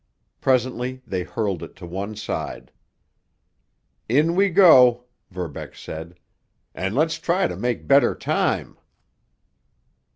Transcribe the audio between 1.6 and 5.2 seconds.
it to one side. "In we go!"